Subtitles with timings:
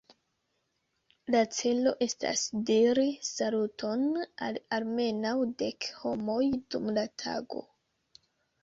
[1.35, 4.09] La celo estas diri saluton
[4.49, 7.65] al almenaŭ dek homoj dum la tago.